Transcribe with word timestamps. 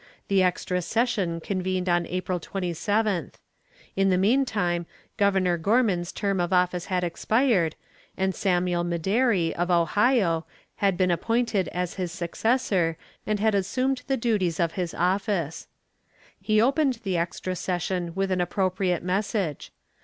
The 0.29 0.41
extra 0.41 0.81
session 0.81 1.41
convened 1.41 1.87
on 1.87 2.07
April 2.07 2.39
27th. 2.39 3.33
In 3.95 4.09
the 4.09 4.17
meantime 4.17 4.87
Governor 5.15 5.59
Gorman's 5.59 6.11
term 6.11 6.39
of 6.39 6.51
office 6.51 6.85
had 6.87 7.03
expired, 7.03 7.75
and 8.17 8.33
Samuel 8.33 8.83
Medary 8.83 9.53
of 9.55 9.69
Ohio 9.69 10.47
had 10.77 10.97
been 10.97 11.11
appointed 11.11 11.67
as 11.67 11.93
his 12.01 12.11
successor, 12.11 12.97
and 13.27 13.39
had 13.39 13.53
assumed 13.53 14.01
the 14.07 14.17
duties 14.17 14.59
of 14.59 14.71
his 14.71 14.95
office. 14.95 15.67
He 16.41 16.59
opened 16.59 17.01
the 17.03 17.17
extra 17.17 17.55
session 17.55 18.15
with 18.15 18.31
an 18.31 18.41
appropriate 18.41 19.03
message. 19.03 19.71